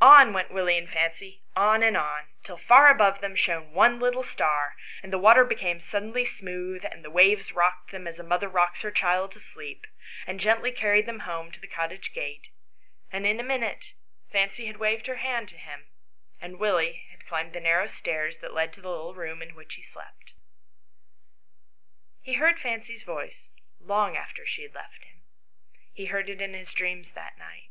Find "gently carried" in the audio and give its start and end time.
10.40-11.04